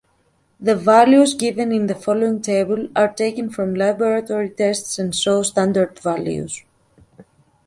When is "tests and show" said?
4.49-5.43